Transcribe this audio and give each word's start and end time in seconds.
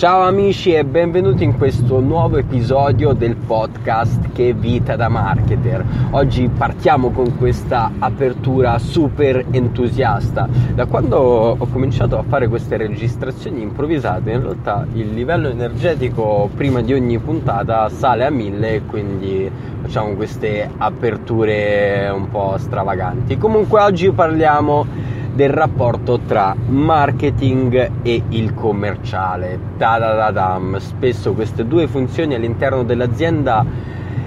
Ciao 0.00 0.22
amici 0.22 0.72
e 0.72 0.82
benvenuti 0.82 1.44
in 1.44 1.58
questo 1.58 2.00
nuovo 2.00 2.38
episodio 2.38 3.12
del 3.12 3.36
podcast 3.36 4.32
Che 4.32 4.54
vita 4.54 4.96
da 4.96 5.10
marketer. 5.10 5.84
Oggi 6.12 6.48
partiamo 6.48 7.10
con 7.10 7.36
questa 7.36 7.90
apertura 7.98 8.78
super 8.78 9.44
entusiasta. 9.50 10.48
Da 10.74 10.86
quando 10.86 11.18
ho 11.18 11.66
cominciato 11.66 12.16
a 12.16 12.22
fare 12.22 12.48
queste 12.48 12.78
registrazioni 12.78 13.60
improvvisate, 13.60 14.30
in 14.30 14.40
realtà 14.40 14.86
il 14.94 15.12
livello 15.12 15.50
energetico 15.50 16.48
prima 16.56 16.80
di 16.80 16.94
ogni 16.94 17.18
puntata 17.18 17.86
sale 17.90 18.24
a 18.24 18.30
mille 18.30 18.76
e 18.76 18.86
quindi 18.86 19.50
facciamo 19.82 20.14
queste 20.14 20.66
aperture 20.78 22.08
un 22.08 22.30
po' 22.30 22.54
stravaganti. 22.56 23.36
Comunque 23.36 23.82
oggi 23.82 24.10
parliamo 24.10 25.18
del 25.32 25.50
rapporto 25.50 26.20
tra 26.26 26.54
marketing 26.66 27.90
e 28.02 28.22
il 28.28 28.54
commerciale. 28.54 29.58
Ta-da-da-dam. 29.76 30.78
Spesso 30.78 31.32
queste 31.32 31.66
due 31.66 31.86
funzioni 31.86 32.34
all'interno 32.34 32.82
dell'azienda 32.82 33.64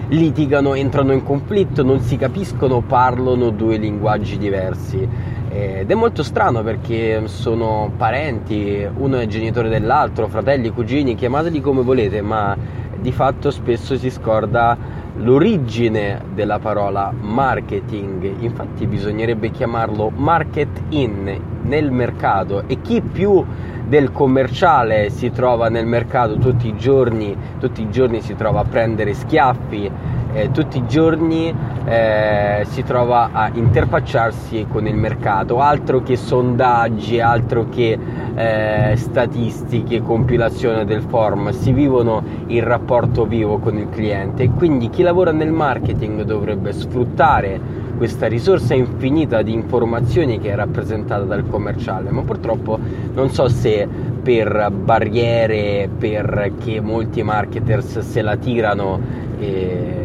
litigano, 0.09 0.73
entrano 0.73 1.13
in 1.13 1.23
conflitto, 1.23 1.83
non 1.83 1.99
si 1.99 2.17
capiscono, 2.17 2.81
parlano 2.81 3.49
due 3.49 3.77
linguaggi 3.77 4.37
diversi. 4.37 5.07
Ed 5.49 5.89
è 5.89 5.93
molto 5.93 6.23
strano 6.23 6.63
perché 6.63 7.21
sono 7.27 7.91
parenti, 7.95 8.87
uno 8.95 9.17
è 9.17 9.27
genitore 9.27 9.69
dell'altro, 9.69 10.27
fratelli, 10.27 10.69
cugini, 10.69 11.13
chiamateli 11.15 11.61
come 11.61 11.83
volete, 11.83 12.21
ma 12.21 12.57
di 12.99 13.11
fatto 13.11 13.51
spesso 13.51 13.97
si 13.97 14.09
scorda 14.09 14.77
l'origine 15.15 16.21
della 16.33 16.59
parola 16.59 17.13
marketing, 17.17 18.39
infatti 18.39 18.87
bisognerebbe 18.87 19.51
chiamarlo 19.51 20.11
market 20.15 20.81
in 20.89 21.39
nel 21.63 21.91
mercato. 21.91 22.63
E 22.67 22.81
chi 22.81 23.01
più 23.01 23.45
del 23.85 24.11
commerciale 24.11 25.09
si 25.09 25.29
trova 25.31 25.69
nel 25.69 25.85
mercato 25.85 26.37
tutti 26.37 26.67
i 26.67 26.77
giorni, 26.77 27.35
tutti 27.59 27.81
i 27.81 27.89
giorni 27.89 28.21
si 28.21 28.35
trova 28.35 28.61
a 28.61 28.65
prendere 28.65 29.13
schiaffi, 29.13 29.91
eh, 30.33 30.51
tutti 30.51 30.77
i 30.77 30.87
giorni 30.87 31.53
eh, 31.85 32.65
si 32.69 32.83
trova 32.83 33.29
a 33.31 33.49
interfacciarsi 33.53 34.65
con 34.69 34.87
il 34.87 34.95
mercato, 34.95 35.59
altro 35.59 36.01
che 36.01 36.15
sondaggi, 36.15 37.19
altro 37.19 37.67
che 37.69 37.97
eh, 38.35 38.95
statistiche, 38.95 40.01
compilazione 40.01 40.85
del 40.85 41.01
form, 41.01 41.51
si 41.51 41.71
vivono 41.71 42.23
il 42.47 42.63
rapporto 42.63 43.25
vivo 43.25 43.59
con 43.59 43.77
il 43.77 43.89
cliente. 43.89 44.43
E 44.43 44.49
quindi 44.49 44.89
chi 44.89 45.03
lavora 45.03 45.31
nel 45.31 45.51
marketing 45.51 46.23
dovrebbe 46.23 46.73
sfruttare 46.73 47.81
questa 47.95 48.27
risorsa 48.27 48.73
infinita 48.73 49.43
di 49.43 49.53
informazioni 49.53 50.39
che 50.39 50.51
è 50.51 50.55
rappresentata 50.55 51.23
dal 51.23 51.47
commerciale, 51.47 52.09
ma 52.09 52.21
purtroppo 52.23 52.79
non 53.13 53.29
so 53.29 53.47
se 53.47 53.87
per 54.21 54.71
barriere, 54.71 55.89
perché 55.95 56.81
molti 56.81 57.21
marketers 57.21 57.99
se 57.99 58.21
la 58.21 58.35
tirano 58.35 58.99
e 59.37 60.02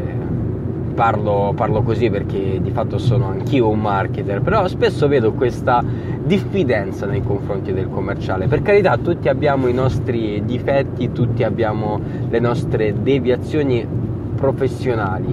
parlo, 0.99 1.53
parlo, 1.55 1.83
così 1.83 2.11
perché 2.11 2.59
di 2.61 2.73
fatto 2.73 2.99
sono 2.99 3.29
anch'io 3.29 3.69
un 3.69 3.79
marketer, 3.79 4.41
però 4.43 4.67
spesso 4.67 5.07
vedo 5.07 5.31
questa 5.31 5.81
diffidenza 6.25 7.07
nei 7.07 7.23
confronti 7.23 7.73
del 7.73 7.89
commerciale. 7.89 8.49
Per 8.49 8.63
carità, 8.63 8.97
tutti 8.97 9.29
abbiamo 9.29 9.69
i 9.69 9.73
nostri 9.73 10.43
difetti, 10.45 11.13
tutti 11.13 11.45
abbiamo 11.45 12.01
le 12.29 12.41
nostre 12.41 13.01
deviazioni 13.01 13.87
professionali, 14.35 15.33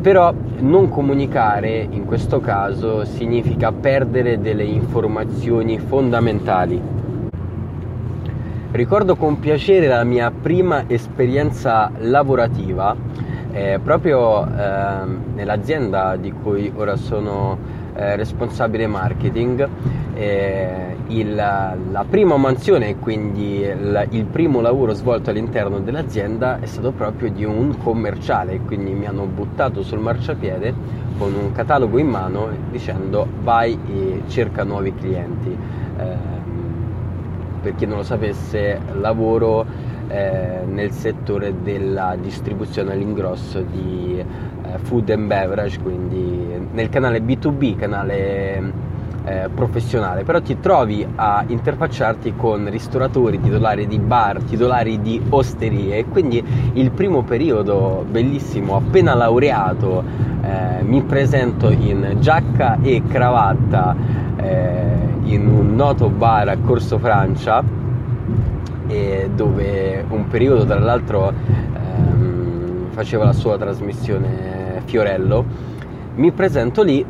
però 0.00 0.34
non 0.58 0.88
comunicare 0.88 1.86
in 1.88 2.06
questo 2.06 2.40
caso 2.40 3.04
significa 3.04 3.70
perdere 3.70 4.40
delle 4.40 4.64
informazioni 4.64 5.78
fondamentali. 5.78 6.82
Ricordo 8.72 9.14
con 9.14 9.38
piacere 9.38 9.86
la 9.86 10.02
mia 10.02 10.32
prima 10.32 10.88
esperienza 10.88 11.92
lavorativa 11.98 13.23
eh, 13.54 13.78
proprio 13.80 14.44
eh, 14.44 15.06
nell'azienda 15.34 16.16
di 16.16 16.32
cui 16.32 16.72
ora 16.74 16.96
sono 16.96 17.56
eh, 17.94 18.16
responsabile 18.16 18.88
marketing, 18.88 19.68
eh, 20.14 20.96
il, 21.06 21.34
la 21.36 22.04
prima 22.08 22.36
mansione, 22.36 22.98
quindi 22.98 23.60
il, 23.60 24.08
il, 24.10 24.24
primo 24.24 24.60
lavoro 24.60 24.92
svolto 24.92 25.30
all'interno 25.30 25.78
dell'azienda 25.78 26.58
è 26.58 26.66
stato 26.66 26.90
proprio 26.90 27.30
di 27.30 27.44
un 27.44 27.78
commerciale, 27.78 28.58
quindi 28.58 28.92
mi 28.92 29.06
hanno 29.06 29.26
buttato 29.26 29.82
sul 29.82 30.00
marciapiede 30.00 30.74
con 31.16 31.32
un 31.34 31.52
catalogo 31.52 31.98
in 31.98 32.08
mano 32.08 32.48
dicendo 32.72 33.24
vai 33.42 33.78
e 33.86 34.22
cerca 34.26 34.64
nuovi 34.64 34.92
clienti. 34.92 35.56
Ehm, 35.96 36.42
per 37.62 37.76
chi 37.76 37.86
non 37.86 37.98
lo 37.98 38.02
sapesse, 38.02 38.80
lavoro 39.00 39.64
eh, 40.08 40.60
nel 40.66 40.90
settore 40.90 41.54
della 41.62 42.16
distribuzione 42.20 42.92
all'ingrosso 42.92 43.60
di 43.60 44.18
eh, 44.18 44.78
food 44.78 45.10
and 45.10 45.26
beverage, 45.26 45.78
quindi 45.80 46.66
nel 46.72 46.88
canale 46.88 47.20
B2B, 47.20 47.76
canale 47.76 48.72
eh, 49.24 49.48
professionale, 49.54 50.22
però 50.22 50.40
ti 50.40 50.60
trovi 50.60 51.06
a 51.14 51.44
interfacciarti 51.46 52.34
con 52.36 52.68
ristoratori, 52.70 53.40
titolari 53.40 53.86
di 53.86 53.98
bar, 53.98 54.42
titolari 54.42 55.00
di 55.00 55.20
osterie. 55.30 56.04
Quindi 56.04 56.44
il 56.74 56.90
primo 56.90 57.22
periodo 57.22 58.04
bellissimo, 58.08 58.76
appena 58.76 59.14
laureato, 59.14 60.04
eh, 60.42 60.82
mi 60.82 61.02
presento 61.02 61.70
in 61.70 62.16
giacca 62.18 62.78
e 62.82 63.02
cravatta 63.08 63.96
eh, 64.36 64.92
in 65.22 65.48
un 65.48 65.74
noto 65.74 66.10
bar 66.10 66.48
a 66.48 66.58
Corso 66.58 66.98
Francia 66.98 67.83
dove 69.34 70.04
un 70.08 70.26
periodo 70.28 70.64
tra 70.64 70.78
l'altro 70.78 71.32
ehm, 71.32 72.90
faceva 72.90 73.24
la 73.24 73.32
sua 73.32 73.56
trasmissione 73.56 74.82
Fiorello, 74.84 75.44
mi 76.16 76.30
presento 76.32 76.82
lì 76.82 77.04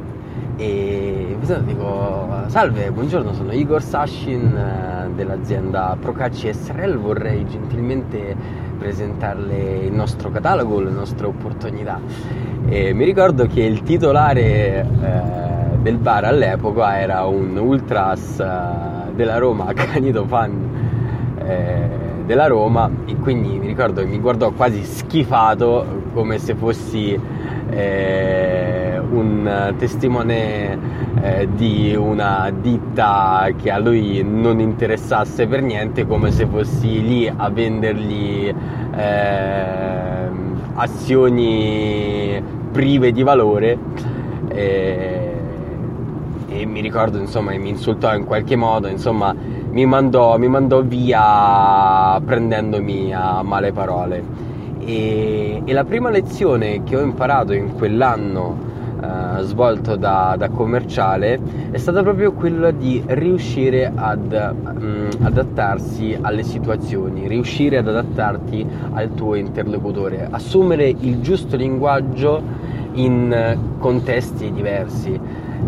e 0.56 1.36
dico 1.64 2.28
salve, 2.46 2.90
buongiorno, 2.90 3.32
sono 3.34 3.52
Igor 3.52 3.82
Sashin 3.82 4.56
eh, 4.56 5.10
dell'azienda 5.14 5.96
Procacci 6.00 6.52
SRL, 6.52 6.96
vorrei 6.96 7.46
gentilmente 7.46 8.34
presentarle 8.78 9.84
il 9.84 9.92
nostro 9.92 10.30
catalogo, 10.30 10.80
le 10.80 10.90
nostre 10.90 11.26
opportunità. 11.26 12.00
E 12.66 12.92
mi 12.92 13.04
ricordo 13.04 13.46
che 13.46 13.62
il 13.62 13.82
titolare 13.82 14.40
eh, 14.80 15.76
del 15.82 15.98
bar 15.98 16.24
all'epoca 16.24 16.98
era 16.98 17.24
un 17.24 17.56
ultras 17.56 18.38
eh, 18.38 19.12
della 19.14 19.38
Roma, 19.38 19.66
accanito 19.74 20.24
fan 20.24 20.83
eh, 21.46 21.88
della 22.24 22.46
Roma 22.46 22.90
e 23.06 23.16
quindi 23.16 23.58
mi 23.58 23.66
ricordo 23.66 24.00
che 24.00 24.06
mi 24.06 24.18
guardò 24.18 24.50
quasi 24.52 24.82
schifato 24.82 26.02
come 26.14 26.38
se 26.38 26.54
fossi 26.54 27.18
eh, 27.70 28.98
un 29.10 29.74
testimone 29.78 30.78
eh, 31.20 31.48
di 31.54 31.94
una 31.94 32.50
ditta 32.60 33.48
che 33.60 33.70
a 33.70 33.78
lui 33.78 34.22
non 34.22 34.60
interessasse 34.60 35.46
per 35.46 35.62
niente 35.62 36.06
come 36.06 36.30
se 36.30 36.46
fossi 36.46 37.02
lì 37.02 37.32
a 37.34 37.50
vendergli 37.50 38.52
ehm, 38.96 40.60
azioni 40.74 42.42
prive 42.72 43.12
di 43.12 43.22
valore. 43.22 43.78
Eh, 44.48 45.32
e 46.48 46.66
mi 46.66 46.80
ricordo 46.80 47.18
insomma 47.18 47.50
mi 47.56 47.68
insultò 47.68 48.14
in 48.14 48.24
qualche 48.24 48.54
modo 48.54 48.86
insomma 48.86 49.34
mi 49.74 49.86
mandò, 49.86 50.38
mi 50.38 50.46
mandò 50.46 50.82
via 50.82 52.20
prendendomi 52.24 53.12
a 53.12 53.42
male 53.42 53.72
parole. 53.72 54.22
E, 54.78 55.62
e, 55.64 55.72
la 55.72 55.82
prima 55.82 56.10
lezione 56.10 56.84
che 56.84 56.96
ho 56.96 57.00
imparato 57.00 57.52
in 57.52 57.74
quell'anno 57.74 58.56
eh, 59.02 59.42
svolto 59.42 59.96
da, 59.96 60.36
da, 60.38 60.48
commerciale 60.50 61.40
è 61.72 61.76
stata 61.78 62.02
proprio 62.04 62.32
quella 62.34 62.70
di 62.70 63.02
riuscire 63.04 63.90
ad 63.92 64.32
um, 64.32 65.08
adattarsi 65.22 66.16
alle 66.20 66.44
situazioni, 66.44 67.26
riuscire 67.26 67.78
ad 67.78 67.88
adattarti 67.88 68.64
al 68.92 69.12
tuo 69.14 69.34
interlocutore, 69.34 70.28
assumere 70.30 70.86
il 70.86 71.20
giusto 71.20 71.56
linguaggio 71.56 72.40
in 72.92 73.58
contesti 73.80 74.52
diversi. 74.52 75.18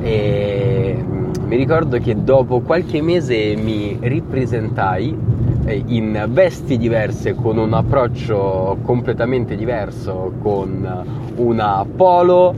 E, 0.00 1.04
mi 1.46 1.56
ricordo 1.56 1.98
che 1.98 2.24
dopo 2.24 2.60
qualche 2.60 3.00
mese 3.00 3.54
mi 3.54 3.96
ripresentai 4.00 5.16
eh, 5.64 5.82
in 5.86 6.26
vesti 6.28 6.76
diverse, 6.76 7.34
con 7.34 7.56
un 7.56 7.72
approccio 7.72 8.78
completamente 8.82 9.54
diverso, 9.54 10.32
con 10.42 11.04
una 11.36 11.86
polo, 11.94 12.52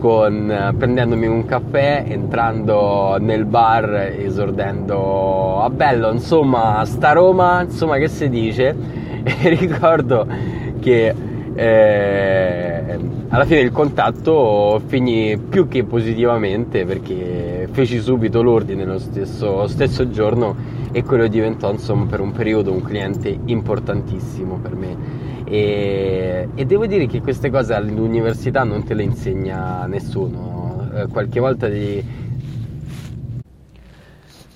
con, 0.00 0.74
prendendomi 0.76 1.26
un 1.26 1.44
caffè, 1.44 2.04
entrando 2.08 3.18
nel 3.20 3.44
bar, 3.44 4.14
esordendo 4.18 5.60
a 5.60 5.68
bello, 5.68 6.10
insomma, 6.10 6.82
sta 6.86 7.12
Roma, 7.12 7.60
insomma, 7.62 7.98
che 7.98 8.08
si 8.08 8.28
dice? 8.28 8.74
E 9.22 9.50
ricordo 9.50 10.26
che 10.80 11.14
eh, 11.54 12.98
alla 13.28 13.44
fine 13.44 13.60
il 13.60 13.70
contatto 13.70 14.80
finì 14.86 15.38
più 15.38 15.68
che 15.68 15.84
positivamente 15.84 16.84
perché 16.84 17.68
feci 17.70 18.00
subito 18.00 18.42
l'ordine 18.42 18.84
lo 18.84 18.98
stesso, 18.98 19.66
stesso 19.66 20.08
giorno 20.10 20.56
e 20.92 21.02
quello 21.04 21.26
diventò 21.28 21.70
insomma 21.70 22.06
per 22.06 22.20
un 22.20 22.32
periodo 22.32 22.72
un 22.72 22.82
cliente 22.82 23.38
importantissimo 23.44 24.58
per 24.58 24.74
me. 24.74 24.96
E, 25.44 26.48
e 26.54 26.64
devo 26.64 26.86
dire 26.86 27.06
che 27.06 27.20
queste 27.20 27.50
cose 27.50 27.74
all'università 27.74 28.64
non 28.64 28.84
te 28.84 28.94
le 28.94 29.02
insegna 29.02 29.86
nessuno, 29.86 30.88
eh, 30.94 31.06
qualche 31.08 31.40
volta 31.40 31.68
ti, 31.68 32.04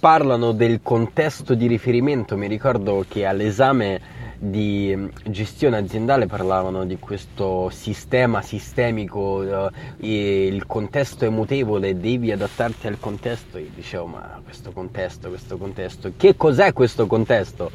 parlano 0.04 0.52
del 0.52 0.80
contesto 0.82 1.54
di 1.54 1.66
riferimento, 1.66 2.36
mi 2.36 2.46
ricordo 2.46 3.06
che 3.08 3.24
all'esame 3.24 3.98
di 4.38 5.10
gestione 5.24 5.76
aziendale 5.76 6.26
parlavano 6.26 6.84
di 6.84 6.98
questo 6.98 7.70
sistema 7.70 8.42
sistemico, 8.42 9.68
eh, 9.98 10.46
il 10.46 10.66
contesto 10.66 11.24
è 11.24 11.28
mutevole, 11.28 11.98
devi 11.98 12.32
adattarti 12.32 12.86
al 12.86 12.98
contesto. 12.98 13.58
Io 13.58 13.70
dicevo, 13.74 14.06
ma 14.06 14.40
questo 14.42 14.72
contesto, 14.72 15.28
questo 15.28 15.56
contesto, 15.56 16.12
che 16.16 16.36
cos'è 16.36 16.72
questo 16.72 17.06
contesto? 17.06 17.70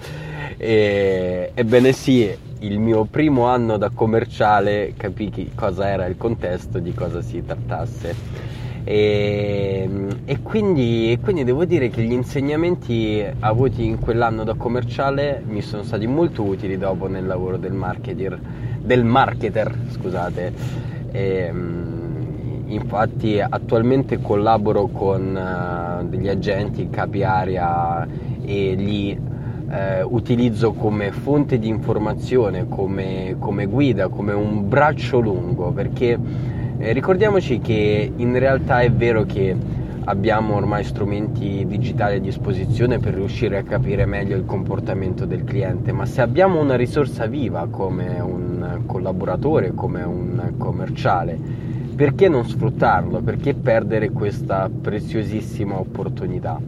E, 0.58 1.52
ebbene 1.54 1.92
sì, 1.94 2.36
il 2.60 2.80
mio 2.80 3.06
primo 3.06 3.46
anno 3.46 3.78
da 3.78 3.90
commerciale 3.90 4.94
capì 4.98 5.52
cosa 5.56 5.88
era 5.88 6.06
il 6.06 6.18
contesto, 6.18 6.80
di 6.80 6.94
cosa 6.94 7.22
si 7.22 7.44
trattasse. 7.44 8.68
E, 8.84 9.90
e, 10.26 10.42
quindi, 10.42 11.12
e, 11.12 11.20
quindi, 11.20 11.44
devo 11.44 11.66
dire 11.66 11.90
che 11.90 12.02
gli 12.02 12.14
insegnamenti 12.14 13.24
avuti 13.40 13.86
in 13.86 14.00
quell'anno 14.00 14.44
da 14.44 14.54
commerciale 14.56 15.44
mi 15.48 15.62
sono 15.62 15.84
stati 15.84 16.08
molto 16.08 16.44
utili 16.44 16.78
dopo 16.78 17.08
nel 17.08 17.26
lavoro 17.26 17.58
del 17.58 17.74
marketer, 17.74 18.40
del 18.82 19.04
marketer 19.04 19.76
scusate. 19.92 20.54
E, 21.12 21.54
infatti 22.70 23.40
attualmente 23.40 24.22
collaboro 24.22 24.88
con 24.88 25.36
uh, 25.36 26.08
degli 26.08 26.28
agenti 26.28 26.90
capi 26.90 27.24
area 27.24 28.08
e 28.44 28.74
li 28.76 29.18
uh, 29.18 30.14
utilizzo 30.14 30.74
come 30.74 31.12
fonte 31.12 31.60
di 31.60 31.68
informazione, 31.68 32.68
come, 32.68 33.36
come 33.40 33.66
guida, 33.66 34.08
come 34.08 34.34
un 34.34 34.68
braccio 34.68 35.20
lungo 35.20 35.72
perché 35.72 36.18
eh, 36.80 36.94
ricordiamoci 36.94 37.60
che 37.60 38.12
in 38.16 38.40
realtà 38.40 38.80
è 38.80 38.92
vero 38.92 39.26
che 39.26 39.56
abbiamo 40.06 40.56
ormai 40.56 40.84
strumenti 40.84 41.66
digitali 41.68 42.16
a 42.16 42.20
disposizione 42.20 43.00
per 43.00 43.14
riuscire 43.14 43.58
a 43.58 43.64
capire 43.64 44.06
meglio 44.06 44.36
il 44.36 44.46
comportamento 44.46 45.26
del 45.26 45.44
cliente, 45.44 45.92
ma 45.92 46.06
se 46.06 46.22
abbiamo 46.22 46.60
una 46.60 46.76
risorsa 46.76 47.28
viva 47.28 47.68
come 47.70 48.20
un 48.20 48.82
collaboratore, 48.86 49.74
come 49.76 50.04
un 50.04 50.54
commerciale, 50.58 51.38
perché 51.96 52.30
non 52.30 52.46
sfruttarlo? 52.46 53.22
Perché 53.22 53.54
perdere 53.54 54.10
questa 54.10 54.70
preziosissima 54.70 55.78
opportunità? 55.78 56.60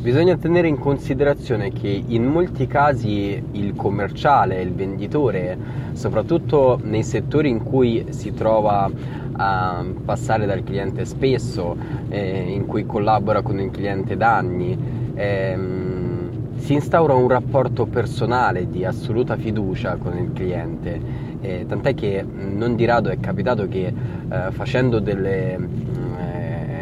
Bisogna 0.00 0.36
tenere 0.36 0.68
in 0.68 0.78
considerazione 0.78 1.72
che 1.72 1.88
in 1.88 2.24
molti 2.24 2.68
casi 2.68 3.42
il 3.50 3.74
commerciale, 3.74 4.62
il 4.62 4.72
venditore, 4.72 5.58
soprattutto 5.94 6.78
nei 6.80 7.02
settori 7.02 7.48
in 7.48 7.64
cui 7.64 8.06
si 8.10 8.32
trova 8.32 8.88
a 9.32 9.84
passare 10.04 10.46
dal 10.46 10.62
cliente 10.62 11.04
spesso, 11.04 11.76
eh, 12.10 12.44
in 12.48 12.66
cui 12.66 12.86
collabora 12.86 13.42
con 13.42 13.58
il 13.58 13.72
cliente 13.72 14.16
da 14.16 14.36
anni, 14.36 14.78
ehm, 15.14 16.58
si 16.58 16.74
instaura 16.74 17.14
un 17.14 17.28
rapporto 17.28 17.86
personale 17.86 18.68
di 18.68 18.84
assoluta 18.84 19.36
fiducia 19.36 19.96
con 19.96 20.16
il 20.16 20.32
cliente. 20.32 21.26
Eh, 21.40 21.64
tant'è 21.66 21.94
che 21.94 22.24
non 22.24 22.76
di 22.76 22.84
rado 22.84 23.10
è 23.10 23.18
capitato 23.18 23.66
che 23.66 23.86
eh, 23.86 24.50
facendo 24.52 25.00
delle 25.00 25.58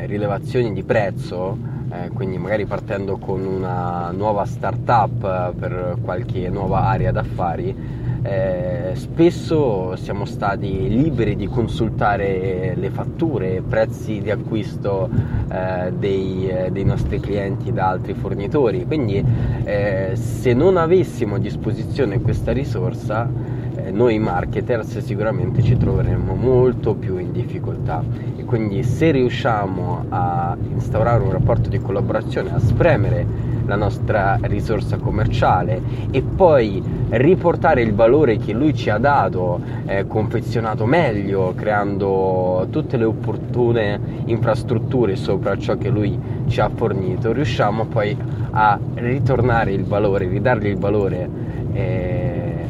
rilevazioni 0.06 0.72
di 0.72 0.82
prezzo 0.82 1.74
eh, 1.88 2.10
quindi 2.12 2.36
magari 2.36 2.66
partendo 2.66 3.16
con 3.16 3.44
una 3.44 4.10
nuova 4.10 4.44
startup 4.44 5.22
eh, 5.22 5.56
per 5.56 5.96
qualche 6.02 6.48
nuova 6.48 6.86
area 6.86 7.12
d'affari, 7.12 7.74
eh, 8.22 8.90
spesso 8.94 9.94
siamo 9.94 10.24
stati 10.24 10.88
liberi 10.88 11.36
di 11.36 11.46
consultare 11.46 12.74
le 12.74 12.90
fatture, 12.90 13.62
prezzi 13.62 14.20
di 14.20 14.32
acquisto 14.32 15.08
eh, 15.48 15.92
dei, 15.96 16.48
eh, 16.48 16.70
dei, 16.72 16.84
nostri 16.84 17.20
clienti 17.20 17.72
da 17.72 17.88
altri 17.90 18.14
fornitori, 18.14 18.84
quindi 18.84 19.24
eh, 19.62 20.10
se 20.14 20.52
non 20.54 20.76
avessimo 20.76 21.36
a 21.36 21.38
disposizione 21.38 22.20
questa 22.20 22.50
risorsa 22.52 23.64
noi 23.92 24.18
marketers 24.18 24.98
sicuramente 24.98 25.62
ci 25.62 25.76
troveremmo 25.76 26.34
molto 26.34 26.94
più 26.94 27.18
in 27.18 27.30
difficoltà 27.30 28.02
quindi 28.46 28.82
se 28.82 29.10
riusciamo 29.10 30.06
a 30.08 30.56
instaurare 30.72 31.22
un 31.22 31.32
rapporto 31.32 31.68
di 31.68 31.78
collaborazione, 31.78 32.54
a 32.54 32.58
spremere 32.58 33.26
la 33.66 33.76
nostra 33.76 34.38
risorsa 34.42 34.96
commerciale 34.96 35.82
e 36.10 36.22
poi 36.22 36.82
riportare 37.10 37.82
il 37.82 37.92
valore 37.92 38.38
che 38.38 38.52
lui 38.52 38.72
ci 38.74 38.88
ha 38.88 38.98
dato, 38.98 39.60
eh, 39.86 40.06
confezionato 40.06 40.86
meglio, 40.86 41.52
creando 41.54 42.68
tutte 42.70 42.96
le 42.96 43.04
opportune 43.04 44.00
infrastrutture 44.26 45.16
sopra 45.16 45.58
ciò 45.58 45.76
che 45.76 45.90
lui 45.90 46.18
ci 46.46 46.60
ha 46.60 46.70
fornito, 46.72 47.32
riusciamo 47.32 47.86
poi 47.86 48.16
a 48.52 48.78
ritornare 48.94 49.72
il 49.72 49.84
valore, 49.84 50.28
ridargli 50.28 50.68
il 50.68 50.78
valore. 50.78 51.28
Eh, 51.72 52.26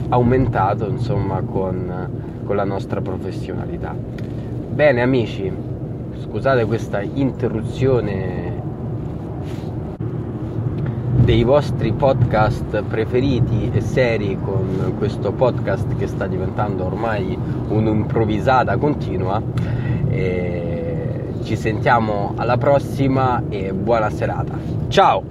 aumentato 0.08 0.88
insomma 0.88 1.40
con, 1.40 2.40
con 2.44 2.56
la 2.56 2.64
nostra 2.64 3.00
professionalità. 3.00 3.94
Bene 4.76 5.00
amici, 5.00 5.50
scusate 6.20 6.66
questa 6.66 7.00
interruzione 7.00 8.60
dei 11.24 11.44
vostri 11.44 11.94
podcast 11.94 12.82
preferiti 12.82 13.70
e 13.72 13.80
seri 13.80 14.36
con 14.38 14.92
questo 14.98 15.32
podcast 15.32 15.96
che 15.96 16.06
sta 16.06 16.26
diventando 16.26 16.84
ormai 16.84 17.38
un'improvvisata 17.68 18.76
continua. 18.76 19.42
E 20.10 21.22
ci 21.42 21.56
sentiamo 21.56 22.34
alla 22.36 22.58
prossima 22.58 23.44
e 23.48 23.72
buona 23.72 24.10
serata. 24.10 24.58
Ciao! 24.88 25.22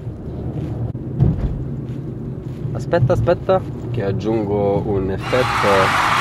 Aspetta, 2.72 3.14
aspetta, 3.14 3.62
che 3.92 4.04
aggiungo 4.04 4.82
un 4.88 5.12
effetto. 5.12 6.15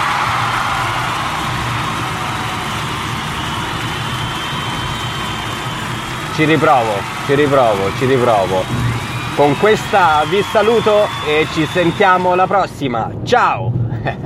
Ci 6.34 6.44
riprovo, 6.46 6.94
ci 7.26 7.34
riprovo, 7.36 7.92
ci 7.96 8.06
riprovo. 8.06 8.64
Con 9.36 9.56
questa 9.56 10.24
vi 10.28 10.42
saluto 10.42 11.06
e 11.28 11.46
ci 11.52 11.64
sentiamo 11.64 12.32
alla 12.32 12.48
prossima. 12.48 13.08
Ciao! 13.22 13.70